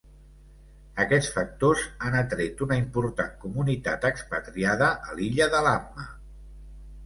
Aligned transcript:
Aquests 1.03 1.29
factors 1.35 1.83
han 2.07 2.17
atret 2.23 2.65
una 2.67 2.79
important 2.85 3.31
comunitat 3.45 4.09
expatriada 4.13 4.91
a 5.11 5.15
l'illa 5.21 5.53
de 5.57 5.65
Lamma. 5.71 6.11